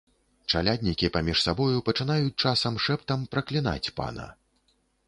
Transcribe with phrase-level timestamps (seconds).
[0.53, 4.29] Чаляднікі паміж сабою пачынаюць часам шэптам праклінаць пана.